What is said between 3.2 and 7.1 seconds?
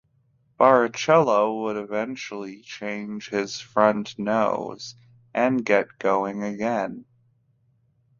his front nose and get going again.